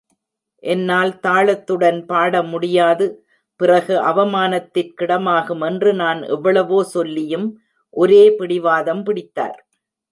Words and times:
என்னால் 0.63 1.11
தாளத்துடன் 1.25 1.99
பாட 2.05 2.41
முடியாது, 2.43 3.05
பிறகு 3.59 3.95
அவமானத்திற்கிடமாகும் 4.09 5.63
என்று 5.69 5.91
நான் 5.93 6.21
எவ்வளவோ 6.35 6.79
சொல்லியும் 6.95 7.47
ஒரே 7.93 8.23
பிடிவாதம் 8.39 9.03
பிடித்தார். 9.03 9.59